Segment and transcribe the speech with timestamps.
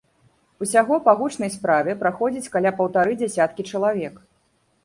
[0.65, 4.15] Усяго па гучнай справе праходзіць каля паўтары дзясяткі чалавек.